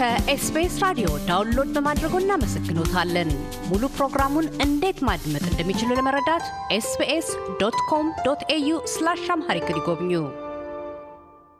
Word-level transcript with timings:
ከ 0.00 0.30
SBS 0.30 0.74
ራዲዮ 0.82 1.08
download 1.26 1.70
በማድረጎ 1.74 2.14
እናመሰግኖታለን። 2.20 3.30
ሙሉ 3.70 3.82
ፕሮግራሙን 3.96 4.46
እንዴት 4.64 4.98
ማድመጥ 5.08 5.42
እንደሚችሉ 5.48 5.90
ለመረዳት 5.98 6.44
SBS 6.76 7.28
dot 7.60 7.78
com 7.90 8.06
dot 8.26 8.42
au 8.54 8.78
slash 8.92 9.24
Amharic 9.34 9.68
ይጎብኙ። 9.72 10.12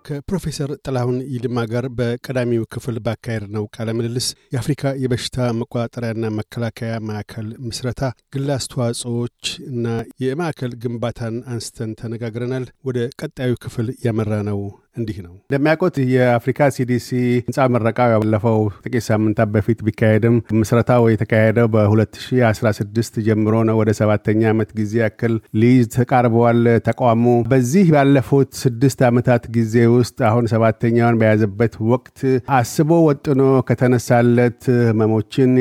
ከፕሮፌሰር 0.04 0.71
ጥላሁን 0.84 1.18
ይልማ 1.32 1.66
ጋር 1.72 1.86
በቀዳሚው 1.98 2.64
ክፍል 2.75 2.96
ባካሄድነው 3.07 3.64
ቃለ 3.75 3.89
ምልልስ 3.98 4.29
የአፍሪካ 4.54 4.93
የበሽታ 5.02 5.48
መቆጣጠሪያና 5.59 6.30
መከላከያ 6.38 6.95
ማዕከል 7.09 7.48
ምስረታ፣ 7.66 8.02
ግል 8.34 8.48
አስተዋጽኦዎች 8.57 9.43
እና 9.70 9.86
የማዕከል 10.25 10.75
ግንባታን 10.84 11.36
አንስተን 11.52 11.93
ተነጋግረናል። 12.00 12.66
ወደ 12.84 13.11
ቀጣዩ 13.20 13.52
ክፍል 13.64 13.91
ያመራነው 14.07 14.61
እንዲህ 14.96 15.18
ነው። 15.25 15.32
እንደሚያውቁት 15.43 15.96
የአፍሪካ 16.12 16.67
CDC 16.75 17.08
ህንፃ 17.40 17.67
ምረቃ 17.75 17.99
ያለፈው 18.12 18.57
ጥቂት 18.85 19.04
ሳምንታት 19.08 19.49
በፊት 19.54 19.79
ቢካሄድም 19.86 20.36
ምስረታው 20.61 21.04
የተካሄደው 21.11 21.66
በ2016 21.75 23.21
ጀምሮ 23.26 23.54
ነው። 23.68 23.76
ወደ 23.80 23.90
ሰባተኛ 24.00 24.40
ዓመት 24.53 24.71
ጊዜ 24.79 24.94
ያክል 25.03 25.35
ሊይዝ 25.61 25.86
ተቃርበዋል 25.96 26.58
ተቋሙ። 26.89 27.25
በዚህ 27.53 27.86
ባለፉት 27.94 28.50
ስድስት 28.63 29.00
ዓመታት 29.11 29.46
ጊዜ 29.57 29.85
ውስጥ 29.94 30.18
አሁን 30.30 30.49
ሰባተኛውን 30.54 31.21
በያዘበት 31.21 31.77
ወቅት 31.93 32.19
አስቦ 32.58 32.91
ወጥኖ 33.06 33.41
ከተነሳለት 33.70 34.61
ህመሞችን 34.91 35.55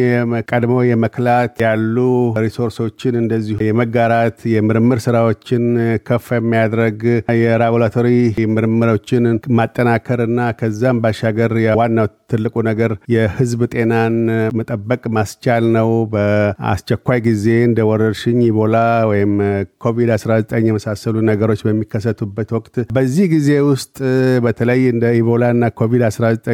ቀድሞ 0.51 0.75
የመከላከል 0.89 1.53
ያሉ 1.65 1.95
resource 2.45 2.89
ኦችን 2.89 3.21
እንደዚሁ 3.21 3.57
የመጋራት 3.69 4.39
የምርምር 4.55 5.01
ስራዎችን 5.05 5.63
ከፍ 6.07 6.27
የሚያድረግ 6.37 6.99
የላቦራቶሪ 7.41 8.09
ምርምሮችን 8.53 9.18
ማጠናከርና 9.59 10.39
ከዛም 10.59 10.97
ባሻገር 11.03 11.51
ዋናው 11.79 12.07
ትልቁ 12.31 12.55
ነገር 12.67 12.91
የህዝብ 13.13 13.61
ጤናን 13.73 14.15
መጠበቅ 14.59 15.01
ማስቻል 15.15 15.65
ነው። 15.77 15.89
በአስቸኳይ 16.13 17.19
ጊዜ 17.27 17.45
እንደ 17.67 17.79
ወረርሽኝ 17.89 18.39
ኢቦላ 18.49 18.75
ወይም 19.11 19.33
ኮቪድ-19 19.85 20.35
የመሳሰሉ 20.67 21.15
ነገሮች 21.29 21.61
በሚከሰቱበት 21.67 22.49
ወቅት 22.57 22.75
በዚህ 22.97 23.25
ጊዜ 23.33 23.49
ውስጥ 23.69 23.97
በተለይ 24.45 24.81
እንደ 24.93 25.05
ኢቦላና 25.19 25.71
ኮቪድ-19 25.79 26.51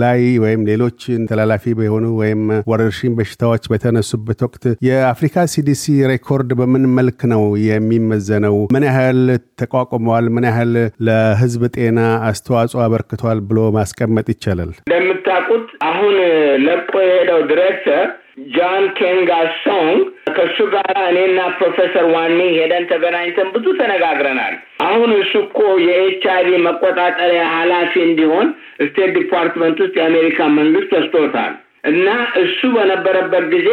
ላይ 0.00 0.22
ወይም 0.44 0.62
ሌሎች 0.70 1.00
ተላላፊ 1.30 1.56
የሆኑ 1.80 2.06
ወይም 2.20 2.42
ወረርሽኝ 2.70 3.12
በሽታዎች 3.18 3.64
በተነሱበት 3.72 4.40
ወቅት 4.46 4.64
የአፍሪካ 4.88 5.46
ሲዲሲ 5.52 5.82
record 6.10 6.50
በምን 6.58 6.84
መልክ 6.98 7.20
ነው 7.32 7.42
የሚመዘነው? 7.68 8.56
ምን 8.74 8.84
ያህል 8.88 9.20
ተቋቁመዋል? 9.60 10.26
ምን 10.36 10.44
ያህል 10.48 10.72
ለህዝብ 11.06 11.62
ጤና 11.76 11.97
አስተዋጽኦ 12.28 12.80
አበርክቷል 12.84 13.38
ብሎ 13.48 13.58
ማስቀመጥ 13.76 14.26
ይቻላል? 14.32 14.70
እንደምታውቁት 14.82 15.68
አሁን 15.88 16.16
ለቆ 16.66 16.92
የሄደው 17.04 17.40
ዲሬክተር 17.50 18.06
ጃን 18.48 18.84
ኬንጋሶንግ 18.98 20.00
ከእሱ 20.36 20.58
ጋር 20.74 20.88
እኔና 21.08 21.38
ፕሮፌሰር 21.56 22.04
ዋኒ 22.12 22.38
ሄደን 22.56 22.84
ተገናኝተን 22.90 23.48
ብዙ 23.54 23.66
ተነጋግረናል። 23.80 24.54
አሁን 24.86 25.10
እሱ 25.18 25.32
እኮ 25.46 25.58
የኤች 25.84 26.24
አይቪ 26.34 26.50
መቆጣጠሪያ 26.66 27.44
ኃላፊ 27.54 27.94
እንዲሆን 28.04 28.48
State 28.84 29.10
Department 29.18 29.80
ውስጥ 29.84 29.94
የአሜሪካ 30.00 30.48
መንግስት 30.58 30.92
ወስዶታል 30.98 31.54
እና 31.90 32.06
እሱ 32.42 32.60
በነበረበት 32.76 33.44
ጊዜ 33.54 33.68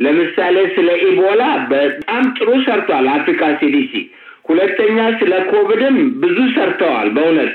ለምሳሌ 0.00 0.56
ስለ 0.74 0.88
ኢቦላ 1.06 1.42
በጣም 1.70 2.24
ጥሩ 2.38 2.48
ሰርቷል 2.64 3.06
አፍሪካ 3.14 3.42
ሲዲሲ። 3.60 3.92
ሁለተኛ 4.48 4.98
ስለ 5.20 5.32
ኮቪድም 5.50 5.96
ብዙ 6.22 6.36
ሰርተዋል። 6.56 7.08
በእውነት 7.16 7.52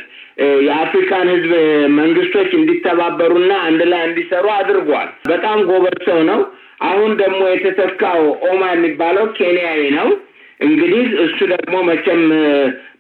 የአፍሪካን 0.65 1.27
ህዝብ 1.33 1.51
መንግስቶች 1.97 2.49
እንዲተባበሩና 2.59 3.51
አንድ 3.67 3.81
ላይ 3.91 4.01
እንዲሰሩ 4.07 4.45
አድርጓል። 4.55 5.09
በጣም 5.29 5.57
ጎበዝ 5.69 5.97
ሰው 6.07 6.19
ነው። 6.29 6.39
አሁን 6.83 7.11
ደግሞ 7.19 7.41
የተተካው 7.49 8.21
ኦማ 8.49 8.61
የሚባለው 8.71 9.25
ኬንያዊ 9.37 9.81
ነው። 9.97 10.07
እንግዲህ 10.59 11.03
እሱ 11.25 11.39
ደግሞ 11.53 11.75
መቼም 11.89 12.23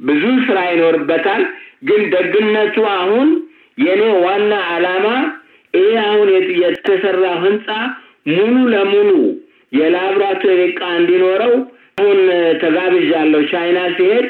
ብዙ 0.01 0.23
ስራ 0.47 0.59
ይኖርበታል። 0.71 1.43
ግን 1.83 2.01
ደግነቱ 2.13 2.77
አሁን 2.95 3.29
የእኔ 3.77 4.03
ዋና 4.25 4.53
ዓላማ 4.71 5.05
ይሄ 5.73 5.91
አሁን 6.05 6.27
የተሰራው 6.61 7.37
ህንፃ 7.45 7.67
ሙሉ 8.31 8.55
ለሙሉ 8.73 9.11
የላብራቶሪ 9.71 10.59
ዕቃ 10.67 10.81
እንዲኖረው 10.97 11.53
አሁን 12.01 12.19
ተጋብዣለሁ 12.61 13.41
ቻይና 13.51 13.79
ሲሄድ 13.95 14.25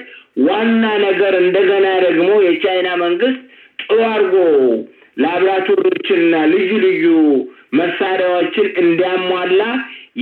ዋና 0.45 0.83
ነገር 1.03 1.33
እንደገና 1.43 1.87
ደግሞ 2.05 2.29
የቻይና 2.45 2.89
መንግስት 3.03 3.39
ጥሩ 3.81 3.97
አድርጎ 4.09 4.35
ላብራቶሪዎችንና 5.17 6.35
ልዩ 6.53 6.71
ልዩ 6.83 7.05
መሳሪያዎችን 7.79 8.67
እንዲያሟላ 8.81 9.61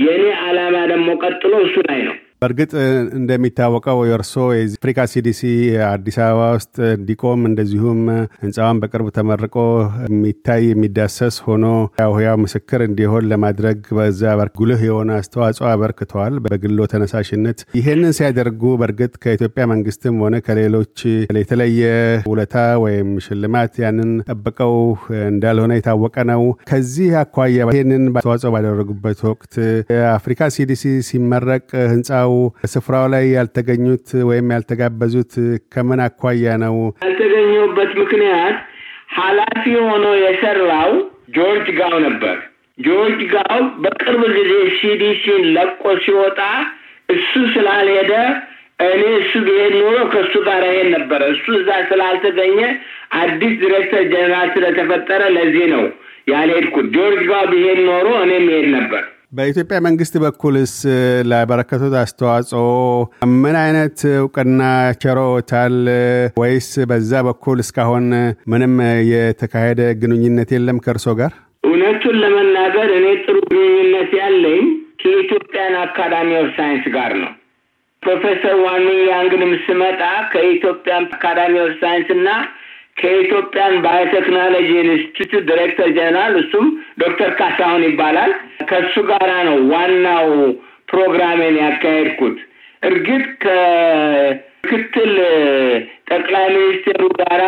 የእኔ 0.02 0.24
ዓላማ 0.42 0.76
ደግሞ 0.92 1.08
ቀጥሎ 1.22 1.52
እሱ 1.66 1.76
ላይ 1.88 2.00
ነው። 2.08 2.16
በእርግጥ 2.42 2.70
እንደሚታወቀው 3.18 3.98
የእርሶ 4.08 4.34
የአፍሪካ 4.52 5.00
ሲዲሲ 5.12 5.40
አዲስ 5.88 6.16
አበባ 6.24 6.44
ውስጥ 6.54 6.76
እንዲቆም 6.94 7.40
እንደዚሁም 7.48 7.98
ህንፃውን 8.42 8.78
በቅርብ 8.82 9.08
ተመርቆ 9.16 9.56
የሚታይ 10.04 10.62
የሚዳሰስ 10.68 11.36
ሆኖ 11.46 11.64
ያው 12.00 12.12
ህያው 12.18 12.36
ምስክር 12.44 12.82
እንዲሆን 12.86 13.26
ለማድረግ 13.32 13.80
በዛ 13.98 14.22
ጉልህ 14.60 14.84
የሆነ 14.86 15.10
አስተዋጽኦ 15.18 15.66
አበርክተዋል 15.72 16.36
በግሎ 16.46 16.86
ተነሳሽነት። 16.92 17.58
ይህንን 17.78 18.16
ሲያደርጉ 18.18 18.72
በእርግጥ 18.80 19.12
ከኢትዮጵያ 19.24 19.66
መንግስትም 19.72 20.16
ሆነ 20.24 20.40
ከሌሎች 20.46 20.96
የተለየ 21.40 21.84
ውለታ 22.30 22.56
ወይም 22.84 23.12
ሽልማት 23.26 23.76
ያንን 23.84 24.10
ጠብቀው 24.28 24.74
እንዳልሆነ 25.28 25.78
የታወቀ 25.78 26.16
ነው። 26.32 26.42
ከዚህ 26.70 27.12
አኳያ 27.22 27.68
ይህንን 27.74 28.04
አስተዋጽኦ 28.14 28.54
ባደረጉበት 28.56 29.20
ወቅት 29.30 29.54
የአፍሪካ 29.94 30.50
ሲዲሲ 30.56 30.76
ሲመረቅ 31.08 31.62
ህንፃው 31.92 32.26
ስፍራው 32.72 33.06
ላይ 33.14 33.24
ያልተገኙት 33.34 34.08
ወይም 34.28 34.52
ያልተጋበዙት 34.54 35.32
ከምን 35.72 36.00
አኳያ 36.06 36.56
ነው? 36.64 36.76
ያልተገኘበት 37.04 37.92
ምክንያት 38.02 38.56
ኃላፊ 39.16 39.62
ሆኖ 39.86 40.06
የሰራው 40.22 40.92
ጆርጅ 41.36 41.68
ጋው 41.78 41.94
ነበር። 42.06 42.36
ጆርጅ 42.78 43.20
ጋው 43.32 43.62
በቅርብ 43.82 44.22
ጊዜ 44.36 44.52
ሲዲሲን 44.76 45.42
ለቆ 45.56 45.82
ሲወጣ 46.04 46.40
እሱ 47.08 47.32
ስላልሄደ 47.54 48.12
እኔ 48.84 49.02
እሱ 49.16 49.32
ብሄድ 49.46 49.74
ኖሮ 49.80 49.96
ከእሱ 50.12 50.34
ጋር 50.46 50.62
ይሄድ 50.68 50.88
ነበረ። 50.94 51.22
እሱ 51.32 51.46
እዛ 51.58 51.70
ስላልተገኘ 51.90 52.58
አዲስ 53.20 53.54
ዲሬክተር 53.62 54.04
ጀኔራል 54.12 54.48
ስለተፈጠረ 54.54 55.22
ለዚህ 55.36 55.66
ነው 55.74 55.84
ያልሄድኩት። 56.30 56.86
ጆርጅ 56.96 57.22
ጋው 57.30 57.44
ብሄድ 57.52 57.80
ኖሮ 57.88 58.08
እኔም 58.24 58.46
ይሄድ 58.50 58.68
ነበር። 58.76 59.02
በኢትዮጵያ 59.32 59.76
መንግስት 59.86 60.14
በኩልስ 60.22 60.72
ላበረከቱት 61.30 61.92
አስተዋጽኦ 62.00 62.62
ምን 63.42 63.56
አይነት 63.60 63.98
እውቅና 64.12 64.62
ቸሮታል? 65.02 65.76
ወይስ 66.40 66.68
በዛ 66.90 67.20
በኩል 67.28 67.58
እስካሁን 67.64 68.06
ምንም 68.52 68.74
የተካሄደ 69.10 69.80
ግንኙነት 70.02 70.50
የለም 70.54 70.80
ከእርሶ 70.84 71.14
ጋር? 71.20 71.32
እውነቱን 71.64 72.16
ለመናገር 72.22 72.88
እኔ 72.98 73.06
ጥሩ 73.24 73.36
ግንኙነት 73.52 74.10
ያለኝ 74.20 74.64
ከ 75.02 75.16
Ethiopian 75.16 75.76
Academy 75.84 76.30
of 76.40 76.50
Science 76.58 76.86
ጋር 76.96 77.14
ነው። 77.22 77.30
ፕሮፌሰር 78.02 78.56
ዋኒ 78.66 78.88
ያንግንም 79.10 79.54
ስመጣ 79.66 80.02
ከ 80.32 80.45
Ethiopian 80.45 81.06
Academy 81.12 81.54
of 81.66 81.74
Science 81.82 82.10
እና 82.16 82.28
ከኢትዮጵያን 83.00 83.74
ባዮቴክኖሎጂ 83.84 84.70
ኢንስቲትዩት 84.84 85.44
ዲሬክተር 85.50 85.88
ጀነራል 85.96 86.34
እሱም 86.40 86.66
ዶክተር 87.02 87.30
ካሳሁን 87.38 87.84
ይባላል። 87.88 88.32
ከሱ 88.70 88.94
ጋራ 89.10 89.30
ነው 89.48 89.58
ዋናው 89.72 90.28
ፕሮግራሜን 90.92 91.56
ያካሄድኩት። 91.62 92.38
እርግጥ 92.82 93.24
ከምክትል 93.44 95.12
ጠቅላይ 96.10 96.46
ሚኒስቴሩ 96.54 97.02
ጋራ 97.20 97.42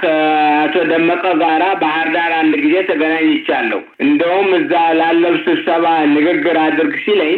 ከአቶ 0.00 0.74
ደመቀ 0.90 1.24
ጋራ 1.42 1.64
ባህር 1.82 2.08
ዳር 2.14 2.32
አንድ 2.38 2.54
ጊዜ 2.64 2.76
ተገናኝቻለሁ። 2.88 3.80
እንደውም 4.04 4.48
እዛ 4.58 4.72
ላለው 5.00 5.34
ስብሰባ 5.44 5.84
ንግግር 6.14 6.58
አድርግ 6.64 6.94
ሲለኝ 7.04 7.36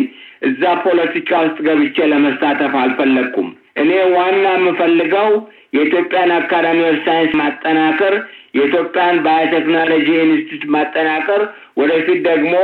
እዛ 0.49 0.63
ፖለቲካ 0.85 1.31
ውስጥ 1.45 1.59
ገብቼ 1.67 2.07
ለመሳተፍ 2.13 2.75
አልፈለግኩም። 2.83 3.49
እኔ 3.81 3.91
ዋና 4.15 4.45
የምፈልገው 4.55 5.31
የ 5.75 5.85
Ethiopian 5.85 6.31
Academy 6.37 6.79
of 6.87 6.99
Science 7.07 7.33
ማጠናከር፣ 7.41 8.15
የ 8.57 8.67
Ethiopian 8.67 9.17
Biotechnology 9.25 10.07
Institute 10.23 10.65
ማጠናከር፣ 10.75 11.43
ወደፊት 11.81 12.19
ደግሞ 12.27 12.55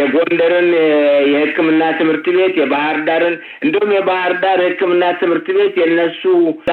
የጎንደርን 0.00 0.68
የሕክምና 1.32 1.82
ትምህርት 1.98 2.26
ቤት 2.36 2.54
የባህር 2.60 2.98
ዳርን 3.06 3.36
እንዲሁም 3.62 3.92
የባህር 3.96 4.32
ዳር 4.42 4.60
ሕክምና 4.66 5.04
ትምህርት 5.20 5.48
ቤት 5.56 5.76
የነሱ 5.82 6.22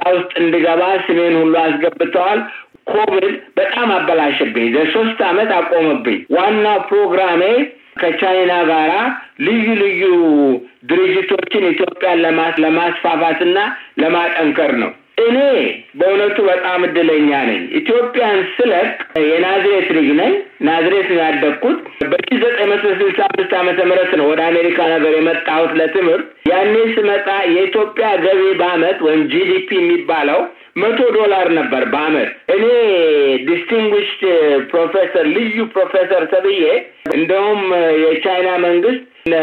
ውስጥ 0.10 0.32
እንድገባ 0.42 0.82
ስሜን 1.06 1.36
ሁሉ 1.42 1.56
አስገብተዋል። 1.64 2.42
ኮቪድ 2.88 3.26
በጣም 3.58 3.90
አበላሸብኝ። 3.96 4.66
ለሶስት 4.74 5.20
አመት 5.28 5.52
አቆመብኝ። 5.58 6.18
ዋናው 6.36 6.80
ፕሮግራሜ 6.90 7.44
ከቻይና 7.98 8.54
ጋራ 8.70 8.94
ልዩ 9.42 9.68
ልዩ 9.82 10.04
ድርጅቶችን 10.90 11.70
ኢትዮጵያን 11.72 12.22
ለማስፋፋትና 12.66 13.58
ለማጠንከር 14.02 14.74
ነው። 14.84 14.92
እኔ 15.24 15.38
በእውነቱ 16.00 16.38
በጣም 16.48 16.80
እድለኛ 16.86 17.30
ነኝ። 17.50 17.60
ኢትዮጵያን 17.80 18.40
ስለቅ 18.56 18.88
የናዝሬት 19.26 19.90
ልጅ 19.98 20.08
ነኝ። 20.20 20.34
ናዝሬት 20.68 21.08
ነው 21.12 21.22
ያደግኩት። 21.24 21.78
በሺ 22.14 22.30
ዘጠኝ 22.44 22.68
መቶ 22.72 22.86
ስልሳ 23.00 23.20
አምስት 23.30 23.54
ዓመተ 23.60 23.80
ምህረት 23.90 24.14
ነው 24.20 24.26
ወደ 24.32 24.42
አሜሪካ 24.50 24.88
ነገር 24.94 25.14
የመጣሁት 25.18 25.72
ለትምህርት። 25.80 26.26
ያኔ 26.52 26.74
ስመጣ 26.96 27.28
የኢትዮጵያ 27.54 28.08
ገቢ 28.26 28.42
በአመት 28.62 28.98
ወይም 29.08 29.22
GDP 29.34 29.70
የሚባለው 29.80 30.42
መቶ 30.76 31.00
ዶላር 31.16 31.48
ነበር 31.58 31.84
በአመት። 31.90 32.30
እኔ 32.54 32.64
distinguished 33.48 34.22
ፕሮፌሰር 34.72 35.26
ልዩ 35.36 35.66
ፕሮፌሰር 35.74 36.24
ተብዬ 36.32 36.64
እንደውም 37.16 37.62
የቻይና 38.04 38.50
መንግስት 38.66 39.04
እነ 39.26 39.36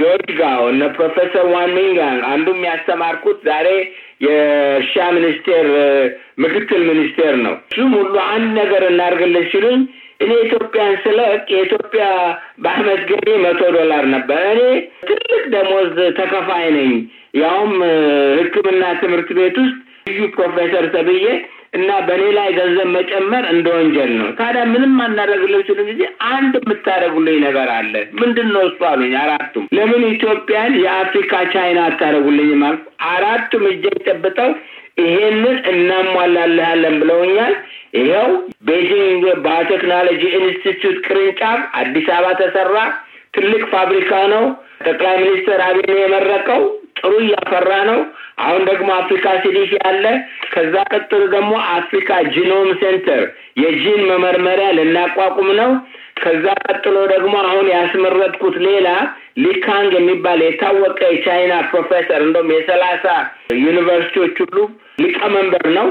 ጆርጅ 0.00 0.28
ጋው 0.40 0.62
እነ 0.72 0.82
ፕሮፌሰር 0.96 1.46
ዋን 1.54 1.70
ሚንጋንግ 1.76 2.20
አንዱም 2.32 2.60
ያስተማርኩት 2.68 3.38
ዛሬ 3.48 3.68
የእርሻ 4.24 4.94
ሚኒስቴር 5.16 5.66
ምክትል 6.44 6.82
ሚኒስቴር 6.90 7.34
ነው። 7.46 7.54
እሱም 7.70 7.92
ሁሉ 7.98 8.14
አንድ 8.28 8.48
ነገር 8.60 8.82
እናድርግልን 8.90 9.46
ሲሉኝ 9.52 9.80
እኔ 10.20 10.32
ኢትዮጵያን 10.46 10.94
ስለቅ 11.04 11.44
የኢትዮጵያ 11.52 12.04
በአመት 12.64 13.02
ገቢ 13.10 13.36
መቶ 13.44 13.60
ዶላር 13.76 14.04
ነበር። 14.14 14.42
እኔ 14.54 14.62
ትልቅ 15.10 15.42
ደሞዝ 15.54 15.88
ተከፋይ 16.18 16.66
ነኝ። 16.76 16.92
ያውም 17.40 17.72
ሕክምና 18.38 18.82
ትምህርት 19.02 19.30
ቤት 19.38 19.56
ውስጥ 19.62 19.78
ልዩ 20.06 20.20
ፕሮፌሰር 20.34 20.84
ተብዬ 20.94 21.24
እና 21.72 21.90
በእኔ 22.06 22.22
ላይ 22.36 22.48
ገንዘብ 22.56 22.88
መጨመር 22.94 23.44
እንደ 23.50 23.66
ወንጀል 23.74 24.10
ነው። 24.20 24.28
ታዲያ 24.38 24.62
ምንም 24.70 24.94
አናደርግልን 25.04 25.62
ሲሉ 25.68 25.80
ጊዜ 25.90 26.02
አንድ 26.30 26.54
የምታደርጉልኝ 26.58 27.36
ነገር 27.44 27.68
አለ። 27.76 27.92
ምንድን 28.20 28.48
ነው 28.54 28.62
እሱ 28.68 28.80
አሉኝ። 28.88 29.14
አራቱም 29.20 29.66
ለምን 29.78 30.02
ኢትዮጵያን 30.08 30.72
የአፍሪካ 30.82 31.42
ቻይና 31.54 31.80
አታደርጉልኝም 31.88 32.64
አልኩ። 32.68 32.82
አራቱም 33.10 33.64
እጄን 33.70 33.98
ጨብጠው 34.06 34.50
ይሄንን 35.02 35.58
እናሟላልሃለን 35.72 36.96
ብለውኛል። 37.02 37.54
ይኸው 37.98 38.28
ቤጂንግ 38.66 39.24
ባዮቴክኖሎጂ 39.44 40.22
ኢንስቲትዩት 40.38 40.98
ቅርንጫፍ 41.06 41.60
አዲስ 41.80 42.08
አበባ 42.16 42.34
ተሰራ። 42.40 42.76
ትልቅ 43.34 43.62
ፋብሪካ 43.72 44.12
ነው። 44.32 44.44
ጠቅላይ 44.84 45.16
ሚኒስትር 45.22 45.58
አብይ 45.64 45.90
የመረቀው 45.98 46.62
ጥሩ 47.00 47.12
እያፈራ 47.22 47.70
ነው። 47.90 48.00
አሁን 48.40 48.62
ደግሞ 48.70 48.88
አፍሪካ 48.98 49.26
CDC 49.42 49.72
አለ። 49.88 50.04
ከዛ 50.52 50.74
ቀጥሎ 50.92 51.22
ደግሞ 51.34 51.52
አፍሪካ 51.74 52.10
genome 52.34 52.68
center 52.80 53.22
የጂን 53.62 54.02
መመርመሪያ 54.10 54.68
ልናቋቁም 54.78 55.50
ነው። 55.60 55.72
ከዛ 56.20 56.46
ቀጥሎ 56.66 56.96
ደግሞ 57.12 57.34
አሁን 57.44 57.66
ያስመረጥኩት 57.74 58.56
ሌላ 58.66 58.88
ሊካንግ 59.44 59.92
የሚባል 59.96 60.40
የታወቀ 60.44 60.98
የቻይና 61.10 61.54
ፕሮፌሰር 61.70 62.20
እንደውም 62.24 62.50
የሰላሳ 62.54 63.04
ዩኒቨርሲቲዎች 63.60 64.36
ሁሉ 64.44 64.58
ሊቀመንበር 65.02 65.66
ነው። 65.78 65.86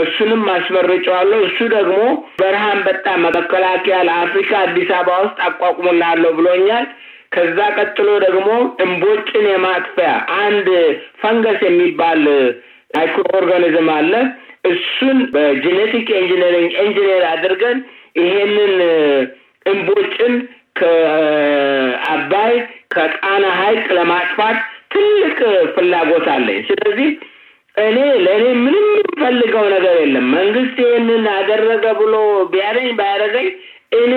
እሱንም 0.00 0.42
አስመርጨዋለሁ። 0.52 1.38
እሱ 1.46 1.58
ደግሞ 1.72 2.00
በረሃ 2.40 2.64
አንበጣ 2.72 3.06
መከላከያ 3.26 3.96
ለአፍሪካ 4.08 4.50
አዲስ 4.64 4.90
አበባ 4.98 5.16
ውስጥ 5.24 5.38
አቋቁምላለሁ 5.46 6.30
ብሎኛል። 6.38 6.84
ከዛ 7.32 7.58
ቀጥሎ 7.76 8.08
ደግሞ 8.24 8.48
እምቦጭን 8.84 9.46
የማጥፊያ 9.50 10.08
አንድ 10.38 10.68
ፈንገስ 11.20 11.60
የሚባል 11.66 12.22
microorganism 12.90 13.90
አለ። 13.96 14.12
እሱን 14.70 15.18
በ 15.34 15.50
genetic 15.50 16.08
engineering 16.18 16.72
engineer 16.82 17.22
አድርገን 17.30 17.78
ይሄንን 18.20 18.74
እምቦጭን 19.66 20.34
ከአባይ 20.80 22.54
ከጣና 22.94 23.44
ሐይቅ 23.58 23.86
ለማጥፋት 23.98 24.58
ትልቅ 24.92 25.38
ፍላጎት 25.74 26.26
አለኝ። 26.34 26.60
ስለዚህ 26.70 27.10
እኔ 27.76 27.96
ለእኔ 28.24 28.44
ምንም 28.62 28.86
የምፈልገው 28.94 29.66
ነገር 29.74 29.96
የለም። 30.00 30.26
መንግስት 30.36 30.76
ይህንን 30.84 31.26
አደረገ 31.36 31.84
ብሎ 32.00 32.14
ቢያደኝ 32.52 32.88
ባያደረገኝ 32.98 33.48
እኔ 34.00 34.12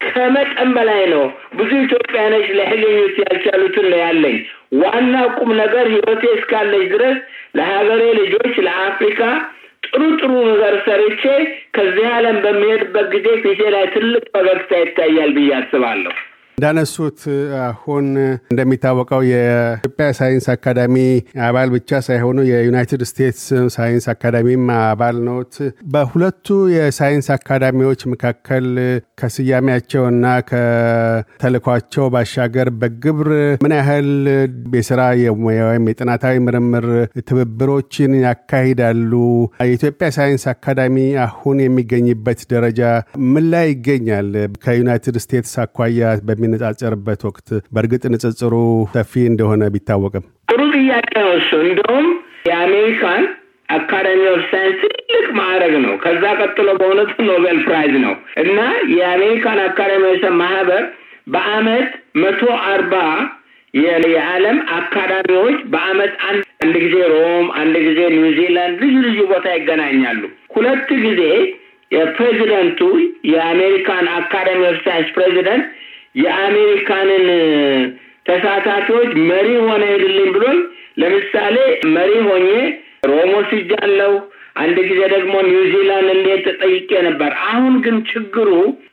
ከመጠን 0.00 0.70
በላይ 0.76 1.02
ነው። 1.12 1.24
ብዙ 1.54 1.70
ኢትዮጵያኖች 1.84 2.46
ሊያገኙት 2.56 3.16
ያልቻሉትን 3.22 3.86
ነው 3.92 4.00
ያለኝ። 4.02 4.36
ዋና 4.82 5.14
ቁም 5.36 5.50
ነገር 5.60 5.86
ህይወቴ 5.94 6.22
እስካለች 6.36 6.84
ድረስ 6.94 7.18
ለሀገሬ 7.58 8.02
ልጆች 8.20 8.54
ለአፍሪካ 8.66 9.20
ጥሩ 9.86 10.02
ጥሩ 10.20 10.32
ነገር 10.50 10.74
ሰርቼ 10.86 11.22
ከዚህ 11.76 12.06
ዓለም 12.12 12.36
በሚሄድበት 12.44 13.06
ጊዜ 13.14 13.26
ፊቴ 13.42 13.60
ላይ 13.74 13.84
ትልቅ 13.94 14.24
ፈገግታ 14.34 14.72
ይታያል 14.80 15.32
ብዬ 15.36 15.50
አስባለሁ። 15.58 16.14
እንዳነሱት 16.58 17.20
አሁን 17.62 18.04
እንደሚታወቀው 18.50 19.22
የኢትዮጵያ 19.30 20.06
ሳይንስ 20.18 20.44
አካዳሚ 20.52 20.96
አባል 21.46 21.68
ብቻ 21.74 21.98
ሳይሆኑ 22.06 22.38
የዩናይትድ 22.48 23.02
ስቴትስ 23.10 23.42
ሳይንስ 23.74 24.04
አካዳሚም 24.12 24.62
አባል 24.76 25.16
ነዎት። 25.26 25.54
በሁለቱ 25.94 26.46
የሳይንስ 26.74 27.28
አካዳሚዎች 27.36 28.02
መካከል 28.12 28.66
ከስያሜያቸው 29.20 30.04
እና 30.12 30.24
ከተልዕኳቸው 30.50 32.06
ባሻገር 32.14 32.70
በግብር 32.80 33.30
ምን 33.64 33.74
ያህል 33.78 34.10
የስራ 34.78 35.00
ወይም 35.42 35.90
የጥናታዊ 35.90 36.36
ምርምር 36.46 36.86
ትብብሮችን 37.28 38.14
ያካሂዳሉ? 38.24 39.12
የኢትዮጵያ 39.64 40.08
ሳይንስ 40.16 40.46
አካዳሚ 40.52 40.96
አሁን 41.26 41.58
የሚገኝበት 41.64 42.40
ደረጃ 42.52 42.80
ምን 43.32 43.44
ላይ 43.52 43.68
ይገኛል? 43.74 44.30
ከዩናይትድ 44.64 45.18
ስቴትስ 45.24 45.54
አኳያ 45.64 46.00
በሚነጻጸርበት 46.46 47.20
ወቅት 47.28 47.48
በእርግጥ 47.74 48.04
ንጽጽሩ 48.14 48.54
ሰፊ 48.94 49.12
እንደሆነ 49.30 49.62
ቢታወቅም 49.74 50.24
ጥሩ 50.48 50.60
ጥያቄ 50.76 51.12
ነው 51.20 51.32
እሱ። 51.38 51.50
እንደውም 51.66 52.06
የአሜሪካን 52.48 53.22
academy 53.68 54.22
of 54.32 54.42
science 54.50 54.80
ትልቅ 54.84 55.26
ማዕረግ 55.38 55.74
ነው። 55.84 55.94
ከዛ 56.02 56.24
ቀጥሎ 56.40 56.68
በእውነቱ 56.80 57.14
Nobel 57.28 57.58
Prize 57.66 57.94
ነው 58.04 58.14
እና 58.42 58.58
የአሜሪካን 58.96 59.60
academy 59.66 60.04
of 60.12 60.24
ማህበር 60.42 60.82
በአመት 61.34 61.88
መቶ 62.22 62.40
አርባ 62.66 62.94
የዓለም 63.74 64.58
አካዳሚዎች 64.76 65.56
በአመት 65.72 66.12
አንድ 66.28 66.74
ጊዜ 66.84 66.96
ሮም፣ 67.12 67.46
አንድ 67.60 67.74
ጊዜ 67.86 68.00
ኒውዚላንድ 68.14 68.80
ልዩ 68.84 68.98
ልዩ 69.06 69.20
ቦታ 69.32 69.46
ይገናኛሉ። 69.56 70.22
ሁለት 70.54 70.90
ጊዜ 71.06 71.22
የፕሬዚደንቱ 71.90 72.80
የአሜሪካን 73.32 74.06
academy 74.18 74.60
of 74.68 74.78
science 74.86 75.08
ፕሬዚደንት 75.16 75.64
የአሜሪካንን 76.14 77.26
ተሳታፊዎች 78.26 79.10
መሪ 79.30 79.48
ሆነ 79.64 79.82
ሄድልኝ 79.92 80.28
ብሎኝ 80.36 80.58
ለምሳሌ 80.98 81.56
መሪ 81.94 82.12
ሆኜ 82.28 82.48
ሮም 83.10 83.30
ወስጃለሁ። 83.36 84.12
አንድ 84.56 84.76
ጊዜ 84.88 85.00
ደግሞ 85.12 85.34
ኒውዚላንድ 85.46 86.10
እንዴት 86.12 86.42
ተጠይቄ 86.48 86.90
ነበር። 87.06 87.30
አሁን 87.48 87.74
ግን 87.84 87.96
ችግሩ 88.10 88.50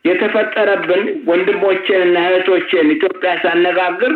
የተፈጠረብን 0.08 1.04
ወንድሞቼን 1.28 2.02
እና 2.08 2.18
እህቶቼን 2.30 2.88
ኢትዮጵያ 2.96 3.32
ሳነጋግር 3.44 4.14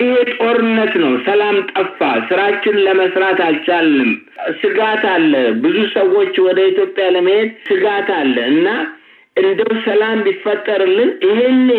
ይሄ 0.00 0.12
ጦርነት 0.34 0.92
ነው። 1.02 1.12
ሰላም 1.26 1.56
ጠፋ። 1.72 2.00
ስራችን 2.28 2.76
ለመስራት 2.84 3.40
አልቻልንም። 3.46 4.10
ስጋት 4.60 5.02
አለ። 5.14 5.32
ብዙ 5.64 5.76
ሰዎች 5.94 6.34
ወደ 6.46 6.58
ኢትዮጵያ 6.66 7.06
ለመሄድ 7.16 7.50
ስጋት 7.68 8.08
አለ 8.18 8.36
እና 8.52 8.66
እንደው 9.36 9.72
ሰላም 9.84 10.18
ቢፈጠርልን 10.24 11.10
ይሄኔ 11.26 11.70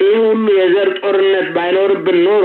ይህ 0.00 0.14
ሁሉ 0.24 0.46
የዘር 0.58 0.90
ጦርነት 1.00 1.48
ባይኖርብን 1.56 2.18
ኖሮ 2.26 2.44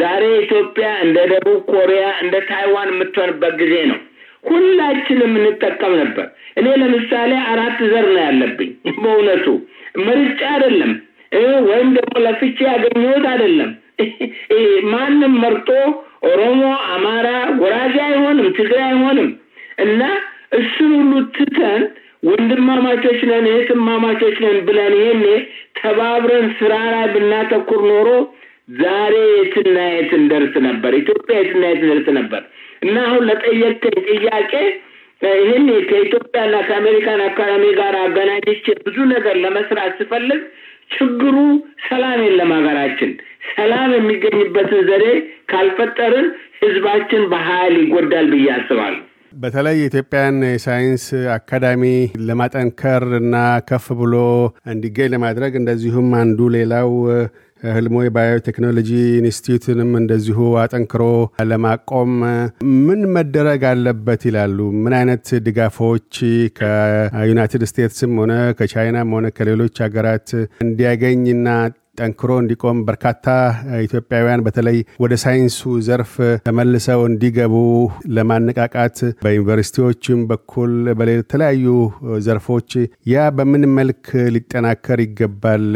ዛሬ 0.00 0.22
ኢትዮጵያ 0.42 0.88
እንደ 1.04 1.18
ደቡብ 1.32 1.60
ኮሪያ 1.70 2.02
እንደ 2.22 2.34
ታይዋን 2.48 2.90
የምትሆንበት 2.92 3.54
ጊዜ 3.62 3.74
ነው። 3.90 3.98
ሁላችንም 4.44 5.32
እንጠቀም 5.40 5.92
ነበር። 6.00 6.26
እኔ 6.58 6.68
ለምሳሌ 6.80 7.32
አራት 7.52 7.78
ዘር 7.92 8.06
ነው 8.10 8.22
ያለብኝ። 8.24 8.70
በእውነቱ 9.02 9.46
ምርጫ 10.06 10.40
አይደለም 10.54 10.92
ወይም 11.68 11.88
ደግሞ 11.96 12.14
ለፍቼ 12.24 12.58
ያገኘሁት 12.70 13.24
አይደለም። 13.32 13.70
ማንም 14.92 15.34
መርጦ 15.42 15.68
ኦሮሞ፣ 16.28 16.62
አማራ፣ 16.92 17.28
ጉራጌ 17.60 17.94
አይሆንም፣ 18.06 18.48
ትግራይ 18.58 18.84
አይሆንም 18.88 19.30
እና 19.84 20.00
እሱን 20.58 20.92
ሁሉ 20.98 21.12
ትተን 21.36 21.82
ወንድማማቾች 22.22 23.20
ነን 23.30 23.46
እህትማማቾች 23.50 24.36
ነን 24.44 24.58
ብለን 24.66 24.94
ይሄኔ 24.98 25.24
ተባብረን 25.78 26.46
ስራ 26.58 26.74
ላይ 26.92 27.06
ብናተኩር 27.14 27.80
ኖሮ 27.90 28.08
ዛሬ 28.76 29.14
የትና 29.34 29.78
የት 29.90 30.12
እንደርስ 30.20 30.54
ነበር። 30.66 30.92
ኢትዮጵያ 31.00 31.36
የትና 31.40 31.62
የት 31.70 31.82
እንደርስ 31.84 32.08
ነበር 32.18 32.42
እና 32.82 32.96
አሁን 33.08 33.22
ለጠየቀኝ 33.28 33.96
ጥያቄ 34.10 34.52
ይህን 35.40 35.66
ከኢትዮጵያና 35.88 36.54
ከአሜሪካን 36.68 37.20
አካዳሚ 37.26 37.64
ጋር 37.76 37.94
አገናኝቼ 38.00 38.66
ብዙ 38.86 38.96
ነገር 39.12 39.36
ለመስራት 39.44 39.92
ስፈልግ 40.00 40.40
ችግሩ 40.94 41.36
ሰላም 41.86 42.20
የለም 42.24 42.50
ሀገራችን። 42.56 43.10
ሰላም 43.52 43.90
የሚገኝበትን 43.96 44.82
ዘዴ 44.88 45.06
ካልፈጠርን 45.52 46.26
ህዝባችን 46.60 47.22
በኃይል 47.32 47.74
ይጎዳል 47.82 48.26
ብዬ 48.32 48.48
አስባለሁ። 48.56 49.00
በተለይ 49.32 49.76
የኢትዮጵያን 49.78 50.36
የሳይንስ 50.46 51.04
አካዳሚ 51.34 51.82
ለማጠንከር 52.26 53.04
እና 53.18 53.36
ከፍ 53.68 53.86
ብሎ 54.00 54.14
እንዲገኝ 54.72 55.08
ለማድረግ 55.14 55.52
እንደዚሁም 55.60 56.08
አንዱ 56.20 56.48
ሌላው 56.56 56.90
ህልሞ 57.68 57.96
የባዮቴክኖሎጂ 58.04 58.90
ኢንስቲትዩትንም 59.18 59.90
እንደዚሁ 59.98 60.38
አጠንክሮ 60.62 61.02
ለማቆም 61.50 62.12
ምን 62.86 63.02
መደረግ 63.16 63.62
አለበት 63.70 64.22
ይላሉ? 64.28 64.58
ምን 64.80 64.94
አይነት 64.98 65.28
ድጋፎች 65.46 66.16
ከዩናይትድ 66.58 67.64
ስቴትስም 67.70 68.16
ሆነ 68.22 68.32
ከቻይናም 68.58 69.14
ሆነ 69.16 69.28
ከሌሎች 69.36 69.76
ሀገራት 69.84 70.28
እንዲያገኝና 70.66 71.46
ጠንክሮ 71.98 72.30
እንዲቆም 72.42 72.78
በርካታ 72.86 73.26
ኢትዮጵያውያን 73.84 74.44
በተለይ 74.46 74.78
ወደ 75.02 75.14
ሳይንሱ 75.22 75.58
ዘርፍ 75.86 76.12
ተመልሰው 76.46 77.00
እንዲገቡ 77.08 77.54
ለማነቃቃት 78.16 78.98
በዩኒቨርሲቲዎችም 79.24 80.20
በኩል 80.30 80.70
በተለያዩ 81.00 81.66
ዘርፎች 82.26 82.70
ያ 83.12 83.26
በምን 83.36 83.64
መልክ 83.76 84.06
ሊጠናከር 84.36 85.00
ይገባል 85.04 85.66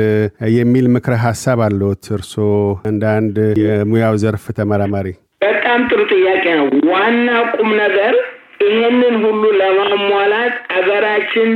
የሚል 0.56 0.88
ምክረ 0.96 1.14
ሀሳብ 1.26 1.60
አለዎት 1.66 2.06
እርስዎ 2.18 2.48
እንደ 2.90 3.04
አንድ 3.18 3.36
የሙያው 3.64 4.16
ዘርፍ 4.24 4.46
ተመራማሪ? 4.58 5.06
በጣም 5.44 5.80
ጥሩ 5.90 6.00
ጥያቄ 6.14 6.44
ነው። 6.60 6.66
ዋና 6.92 7.28
ቁም 7.54 7.70
ነገር 7.82 8.14
ይሄንን 8.66 9.16
ሁሉ 9.24 9.42
ለማሟላት 9.60 10.54
አገራችን 10.76 11.50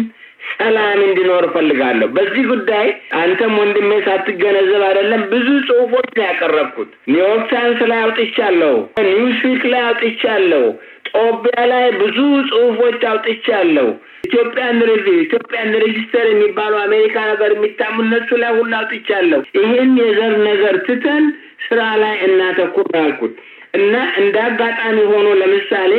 ሰላም 0.54 0.98
እንዲኖር 1.04 1.44
እፈልጋለሁ። 1.46 2.08
በዚህ 2.16 2.44
ጉዳይ 2.50 2.86
አንተም 3.20 3.52
ወንድሜ 3.60 3.90
ሳትገነዘብ 4.06 4.82
አይደለም 4.88 5.22
ብዙ 5.30 5.48
ጽሁፎች 5.68 6.08
ነው 6.16 6.24
ያቀረብኩት። 6.26 6.90
New 7.10 7.25
York 7.25 7.44
Times 7.52 7.82
ላይ 7.90 8.00
አውጥቻለሁ፣ 8.04 8.74
Newsweek 9.10 9.64
ላይ 9.72 9.82
አውጥቻለሁ፣ 9.88 10.64
ጦቢያ 11.12 11.60
ላይ 11.70 11.86
ብዙ 12.00 12.18
ጽሁፎች 12.50 13.00
አውጥቻለሁ። 13.10 13.88
Ethiopian 14.28 14.80
Review፣ 14.90 15.16
Ethiopian 15.24 15.70
Register 15.82 16.26
የሚባሉ 16.30 16.74
አሜሪካ 16.82 17.16
ነገር 17.30 17.52
የሚታተሙ 17.54 17.96
እነሱ 18.04 18.30
ላይ 18.42 18.52
ሁሉ 18.58 18.72
አውጥቻለሁ። 18.80 19.40
ይህን 19.58 19.92
የዘር 20.02 20.34
ነገር 20.48 20.76
ትተን 20.86 21.24
ስራ 21.66 21.80
ላይ 22.02 22.14
እናተኩር 22.26 22.88
ያልኩት 22.98 23.34
እና 23.78 23.94
እንደ 24.20 24.36
አጋጣሚ 24.46 24.98
ሆኖ 25.10 25.26
ለምሳሌ 25.40 25.92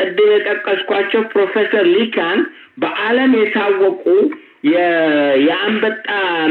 ቅድም 0.00 0.30
የጠቀስኳቸው 0.34 1.22
ፕሮፌሰር 1.32 1.84
ሊካን 1.94 2.40
በዓለም 2.82 3.32
የታወቁ 3.40 4.04
የአንበጣ 5.42 6.06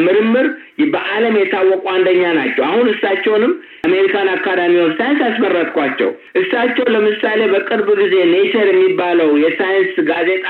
ምርምር 0.06 0.48
በዓለም 0.94 1.36
የታወቁ 1.39 1.84
አንደኛ 1.94 2.22
ናቸው። 2.38 2.63
አሁን 2.68 2.86
እሳቸውንም 2.94 3.51
አሜሪካን 3.86 4.29
academy 4.34 4.75
of 4.84 4.93
science 5.00 5.19
ያስመረጥኳቸው። 5.25 6.10
እሳቸው 6.41 6.86
ለምሳሌ 6.96 7.41
በቅርብ 7.53 7.89
ጊዜ 8.01 8.15
Nature 8.31 8.67
የሚባለው 8.72 9.32
የሳይንስ 9.44 9.94
ጋዜጣ 10.10 10.48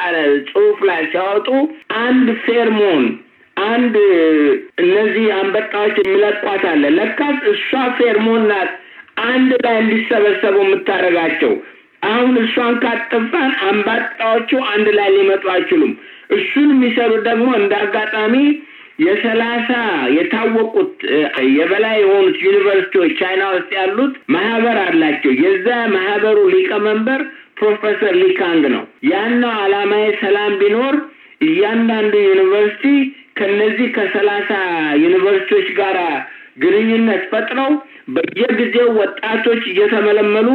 ጽሁፍ 0.50 0.80
ላይ 0.90 1.02
ሲያወጡ 1.12 1.50
አንድ 2.04 2.30
pheromone 2.46 3.04
አንድ 3.58 3.96
እነዚህ 4.84 5.26
አንበጣዎች 5.40 5.96
የሚለቋት 6.02 6.64
አለ። 6.72 6.84
ለካስ 6.98 7.40
እሷ 7.54 7.70
pheromone 7.98 8.46
ናት 8.52 8.72
አንድ 9.30 9.52
ላይ 9.66 9.76
እንዲሰበሰቡ 9.82 10.56
የምታደርጋቸው 10.64 11.54
አሁን 12.04 12.36
እሷን 12.44 12.76
ካጠፋን 12.84 13.52
አንበጣዎቹ 13.68 14.52
አንድ 14.74 14.88
ላይ 14.98 15.10
ሊመጡ 15.16 15.46
አይችሉም። 15.56 15.94
እሱን 16.36 16.70
የሚሰሩት 16.74 17.22
ደግሞ 17.28 17.48
እንደ 17.60 17.74
አጋጣሚ 17.84 18.36
የሰላሳ 19.00 19.70
የታወቁት 20.16 20.96
የበላይ 21.56 21.96
የሆኑት 22.02 22.38
ዩኒቨርሲቲዎች 22.46 23.12
ቻይና 23.20 23.44
ውስጥ 23.54 23.70
ያሉት 23.78 24.16
ማህበር 24.36 24.78
አላቸው። 24.86 25.34
የዛ 25.44 25.68
ማህበሩ 25.94 26.40
ሊቀመንበር 26.56 27.22
ፕሮፌሰር 27.60 28.14
ሊካንግ 28.22 28.66
ነው። 28.76 28.84
ያናው 29.12 29.54
አላማዬ 29.62 30.06
ሰላም 30.22 30.54
ቢኖር 30.62 30.96
እያንዳንዱ 31.42 32.14
ዩኒቨርሲቲ 32.28 32.86
ከነዚህ 33.40 33.88
ከሰላሳ 33.98 34.52
ዩኒቨርሲቲዎች 35.04 35.68
ጋር 35.80 35.98
ግንኙነት 36.60 37.24
ፈጥረው 37.32 37.72
በየጊዜው 38.16 38.88
ወጣቶች 39.00 39.64
እየተመለመሉ 39.72 40.48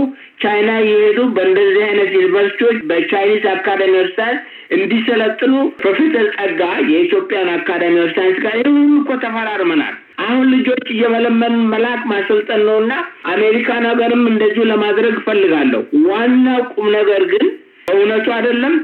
ቻይና 0.43 0.71
እየሄዱ 0.83 1.19
በእንደዚህ 1.35 1.83
አይነት 1.89 2.11
ዩኒቨርሲቲዎች 2.17 2.79
በ 2.91 3.03
Chinese 3.03 3.45
Academy 3.53 3.95
of 4.00 4.09
Science 4.17 4.41
እንዲሰለጥኑ 4.77 5.53
ፕሮፌሰር 5.81 6.27
ጸጋ 6.37 6.61
የኢትዮጵያን 6.91 7.51
academy 7.55 7.97
of 8.05 8.11
science 8.17 8.38
ጋር 8.45 8.55
ይህ 8.61 8.69
ሁሉ 8.73 8.95
እኮ 9.03 9.13
ተፈራርመናል። 9.25 9.95
አሁን 10.25 10.45
ልጆች 10.55 10.87
እየመለመልን 10.95 11.55
መላክ 11.71 12.03
ማሰልጠን 12.11 12.63
ነውና 12.69 12.93
አሜሪካን 13.33 13.87
ሀገርም 13.91 14.25
እንደዚሁ 14.33 14.65
ለማድረግ 14.71 15.15
እፈልጋለሁ። 15.21 15.83
ዋናው 16.09 16.61
ቁም 16.75 16.89
ነገር 16.97 17.23
ግን 17.33 17.47
በእውነቱ 17.89 18.27
አይደለም 18.37 18.75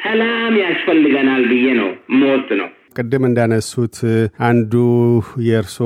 ሰላም 0.00 0.54
ያስፈልገናል 0.62 1.42
ብዬ 1.50 1.66
ነው 1.80 1.90
የምወስድ 2.10 2.52
ነው። 2.60 2.68
ቅድም 2.96 3.24
እንዳነሱት 3.28 3.96
አንዱ 4.46 4.72
የእርሶ 5.46 5.76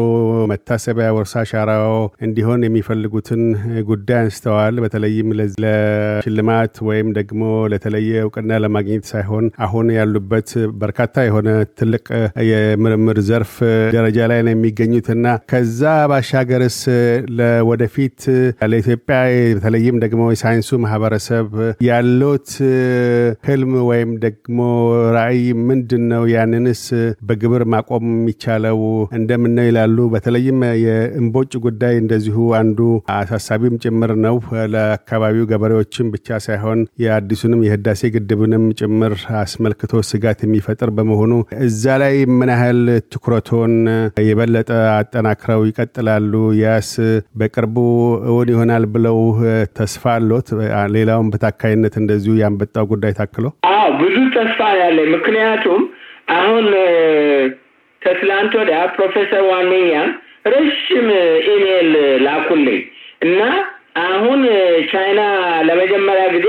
መታሰቢያ 0.51 1.09
ወርሳ 1.17 1.35
አሻራው 1.43 1.95
እንዲሆን 2.27 2.65
የሚፈልጉትን 2.67 3.43
ጉዳይ 3.89 4.19
አንስተዋል። 4.21 4.77
በተለይም 4.85 5.29
ለሽልማት 5.63 6.75
ወይም 6.89 7.09
ደግሞ 7.19 7.43
ለተለየ 7.73 8.23
እውቅና 8.25 8.61
ለማግኘት 8.65 9.05
ሳይሆን 9.13 9.47
አሁን 9.67 9.87
ያሉበት 9.99 10.51
በርካታ 10.83 11.25
የሆነ 11.27 11.49
ትልቅ 11.81 12.05
የምርምር 12.51 13.21
ዘርፍ 13.29 13.55
ደረጃ 13.97 14.19
ላይ 14.33 14.41
ነው 14.45 14.53
የሚገኙትና 14.55 15.21
ከዛ 15.53 15.83
ባሻገርስ 16.13 16.79
ለወደፊት 17.39 18.21
ለኢትዮጵያ 18.71 19.19
በተለይም 19.57 19.99
ደግሞ 20.05 20.23
የሳይንሱ 20.33 20.79
ማህበረሰብ 20.85 21.49
ያሉት 21.89 22.51
ህልም 23.49 23.73
ወይም 23.89 24.11
ደግሞ 24.25 24.59
ራዕይ 25.17 25.41
ምንድን 25.69 26.03
ነው? 26.11 26.23
ያንንስ 26.35 26.83
በግብር 27.29 27.63
ማቆም 27.73 28.05
የሚቻለው 28.13 28.81
እንደምነው 29.19 29.67
ይላሉ። 29.69 29.99
በተለይም 30.15 30.61
የእምቦጭ 30.85 31.53
ጉዳይ 31.67 31.95
እንደዚሁ 32.01 32.37
አንዱ 32.59 32.79
አሳሳቢም 33.17 33.77
ጭምር 33.85 34.13
ነው። 34.25 34.37
ለአካባቢው 34.75 35.49
ገበሬዎችም 35.51 36.11
ብቻ 36.15 36.39
ሳይሆን 36.47 36.81
የአዲሱንም 37.05 37.65
የህዳሴ 37.67 38.03
ግድብንም 38.15 38.65
ጭምር 38.81 39.15
አስመልክቶ 39.41 40.03
ስጋት 40.11 40.41
የሚፈጥር 40.45 40.91
በመሆኑ 40.97 41.33
እዛ 41.67 41.97
ላይ 42.03 42.15
ምን 42.37 42.53
ያህል 42.55 42.81
ትኩረቶን 43.15 43.75
የበለጠ 44.29 44.71
አጠናክረው 44.97 45.63
ይቀጥላሉ? 45.69 46.33
ያስ 46.65 46.91
በቅርቡ 47.39 47.77
እውን 48.31 48.49
ይሆናል 48.55 48.85
ብለው 48.95 49.19
ተስፋ 49.79 50.05
አለዎት? 50.17 50.49
ሌላውን 50.95 51.31
በታካይነት 51.33 51.95
እንደዚሁ 52.01 52.35
የአንበጣው 52.43 52.87
ጉዳይ 52.93 53.13
ታክሎ 53.19 53.45
ብዙ 54.01 54.17
ተስፋ 54.37 54.61
ያለ 54.79 54.99
ምክንያቱም 55.15 55.83
አሁን 56.29 56.67
ከትላንት 58.03 58.53
ወዲያ 58.61 58.79
ፕሮፌሰር 58.97 59.43
ዋነኛ 59.51 59.93
ረዥም 60.47 61.07
ኢሜይል 61.49 61.93
ላኩልኝ 62.25 62.81
እና 63.27 63.41
አሁን 64.05 64.41
ቻይና 64.93 65.21
ለመጀመሪያ 65.69 66.25
ጊዜ 66.37 66.49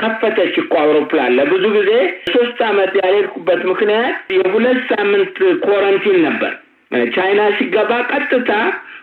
ከፈተች 0.00 0.54
እኮ 0.62 0.72
አውሮፕላን። 0.82 1.34
ለብዙ 1.38 1.64
ጊዜ 1.76 1.90
ሶስት 2.32 2.58
አመት 2.68 2.92
ያልሄድኩበት 3.00 3.60
ምክንያት 3.70 4.16
የሁለት 4.36 4.80
ሳምንት 4.92 5.36
quarantine 5.64 6.18
ነበር። 6.26 6.52
ቻይና 7.14 7.40
ሲገባ 7.58 7.92
ቀጥታ 8.12 8.50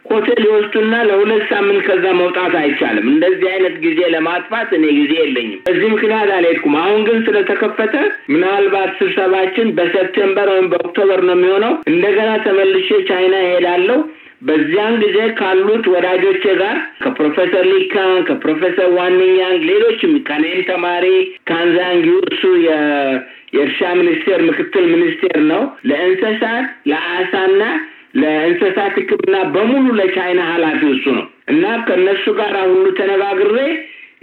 ሆቴል 0.05 0.41
ይወስዱና 0.45 0.93
ለሁለት 1.07 1.43
ሳምንት 1.51 1.81
ከዛ 1.87 2.05
መውጣት 2.17 2.53
አይቻልም። 2.61 3.05
እንደዚህ 3.11 3.47
አይነት 3.51 3.75
ጊዜ 3.85 3.99
ለማጥፋት 4.13 4.69
እኔ 4.77 4.85
ጊዜ 4.97 5.13
የለኝም። 5.19 5.61
በዚህ 5.67 5.87
ምክንያት 5.93 6.31
አልሄድኩም። 6.35 6.75
አሁን 6.81 6.99
ግን 7.07 7.19
ስለተከፈተ 7.27 7.95
ምናልባት 8.33 8.91
ስብሰባችን 8.99 9.69
በ 9.77 9.90
September 9.90 10.49
ወይም 10.53 10.67
በ 10.73 10.84
October 10.84 11.21
ነው 11.27 11.35
የሚሆነው። 11.37 11.73
እንደገና 11.93 12.31
ተመልሼ 12.45 12.89
ቻይና 13.09 13.35
እሄዳለሁ። 13.45 13.99
በዚያን 14.41 14.95
ጊዜ 15.03 15.17
ካሉት 15.37 15.85
ወዳጆቼ 15.91 16.45
ጋር 16.61 16.75
ከፕሮፌሰር 17.03 17.65
ሊካን 17.69 18.17
ከፕሮፌሰር 18.29 18.89
ዋንኛንግ 18.97 19.61
ሌሎችም 19.69 20.13
ከኔም 20.27 20.59
ተማሪ 20.69 21.05
ካንዛንግ 21.49 22.05
እሱ 22.25 22.41
የእርሻ 22.65 23.79
ሚኒስቴር 23.99 24.41
ምክትል 24.49 24.85
ሚኒስቴር 24.93 25.39
ነው። 25.51 25.61
ለእንስሳት 25.89 26.67
ለአሳና 26.91 27.61
ለእንስሳት 28.13 28.95
ሕክምና 28.99 29.35
በሙሉ 29.53 29.85
ለቻይና 29.99 30.41
ኃላፊ 30.51 30.81
እሱ 30.91 31.05
ነው 31.17 31.25
እና 31.53 31.63
ከእነሱ 31.87 32.25
ጋር 32.39 32.55
ሁሉ 32.67 32.85
ተነጋግሬ 32.99 33.57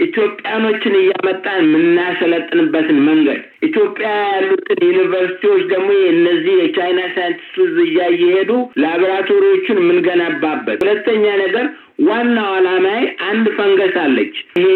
ኢትዮጵያኖችን 0.05 0.95
እያመጣን 1.01 1.65
የምናሰለጥንበትን 1.65 2.99
መንገድ 3.09 3.41
ኢትዮጵያ 3.67 4.11
ያሉትን 4.29 4.79
ዩኒቨርሲቲዎች 4.89 5.63
ደግሞ 5.73 5.89
እነዚህ 6.13 6.55
የቻይና 6.61 7.01
ሳይንቲስቶች 7.17 7.75
እያ 7.85 8.07
እየሄዱ 8.15 8.53
ላቦራቶሪዎችን 8.85 9.81
የምንገነባበት። 9.83 10.79
ሁለተኛ 10.85 11.25
ነገር 11.43 11.67
ዋናው 12.07 12.49
ዓላማዬ 12.55 13.01
አንድ 13.29 13.47
ፈንገስ 13.57 13.97
አለች፣ 14.05 14.35
ይሄ 14.61 14.71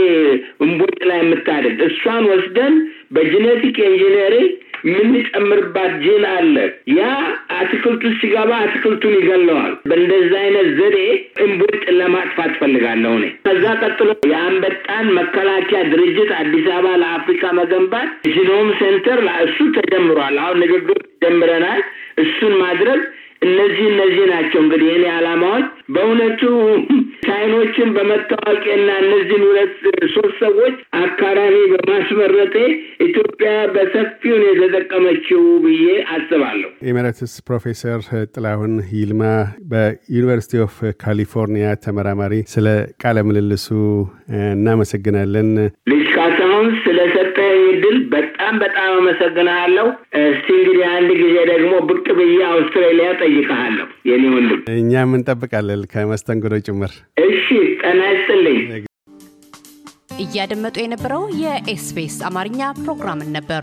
እምቦጭ 0.65 0.99
ላይ 1.11 1.19
የምታደግ 1.23 1.79
እሷን 1.89 2.25
ወስደን 2.33 2.75
በ 3.17 3.30
genetic 3.30 3.79
engineering 3.87 4.53
የምንጨምርባት 4.89 5.93
ጂን 6.03 6.25
አለ። 6.31 6.57
ያ 6.95 7.03
አትክልቱ 7.59 8.03
ሲገባ 8.19 8.51
አትክልቱን 8.65 9.15
ይገለዋል። 9.19 9.73
በእንደዛ 9.89 10.33
አይነት 10.43 10.69
ዘዴ 10.79 10.99
እምቦጭን 11.45 11.99
ለማጥፋት 12.01 12.53
ፈልጋለሁ 12.61 13.13
እኔ። 13.19 13.27
ከዛ 13.47 13.65
ቀጥሎ 13.83 14.09
የአንበጣን 14.33 15.09
መከላከያ 15.19 15.81
ድርጅት 15.93 16.33
አዲስ 16.41 16.69
አበባ 16.75 16.95
ለአፍሪካ 17.03 17.53
መገንባት 17.61 18.09
genome 18.35 18.71
center 18.81 19.21
እሱ 19.45 19.59
ተጀምሯል። 19.77 20.37
አሁን 20.45 20.59
ንግግር 20.65 20.99
ጀምረናል። 21.25 21.83
እሱን 22.23 22.53
ማድረግ 22.61 23.01
እነዚህ 23.45 23.87
እነዚህ 23.91 24.25
ናቸው 24.33 24.59
እንግዲህ 24.63 24.89
የኔ 24.91 25.05
ዓላማዎች። 25.15 25.67
በእውነቱ 25.95 26.43
ቻይኖችን 27.27 27.89
በመታወቂያና 27.97 28.89
እነዚህን 29.03 29.45
ሁለት 29.49 29.75
ሶስት 30.15 30.37
ሰዎች 30.43 30.75
አካዳሚ 31.01 31.57
በማስመረጤ 31.73 32.55
ኢትዮጵያ 33.07 33.51
በሰፊውን 33.75 34.43
የተጠቀመችው 34.49 35.43
ብዬ 35.65 35.85
አስባለሁ። 36.15 36.71
Emeritus 36.91 37.35
ፕሮፌሰር 37.49 38.01
ጥላሁን 38.35 38.75
ይልማ 38.97 39.23
በ 39.73 39.88
University 39.88 40.63
of 40.67 40.77
California 41.03 41.69
ተመራማሪ፣ 41.85 42.35
ስለ 42.55 42.67
ቃለ 43.05 43.19
ምልልሱ 43.29 43.69
እናመሰግናለን። 44.55 45.51
ልጅ 45.93 46.05
ካሳሁን 46.65 46.77
ስለሰጠኝ 46.85 47.59
እድል 47.71 47.97
በጣም 48.13 48.55
በጣም 48.63 48.91
አመሰግናለሁ። 48.99 49.87
እስቲ 50.21 50.47
እንግዲህ 50.57 50.85
አንድ 50.93 51.11
ጊዜ 51.21 51.37
ደግሞ 51.51 51.73
ብቅ 51.89 52.07
ብዬ 52.19 52.39
አውስትራሊያ 52.51 53.09
ጠይቀሃለሁ 53.21 53.87
የኔ 54.11 54.25
ወንድም። 54.35 54.61
እኛም 54.77 55.13
እንጠብቃለን 55.19 55.83
ከመስተንግዶ 55.93 56.61
ጭምር። 56.67 56.93
እሺ፣ 57.25 57.47
ጤና 57.83 58.01
ይስጥልኝ። 58.13 58.61
እያደመጡ 60.25 60.77
የነበረው 60.81 61.23
የ 61.43 61.73
SBS 61.73 62.19
አማርኛ 62.29 62.61
ፕሮግራምን 62.83 63.31
ነበር። 63.37 63.63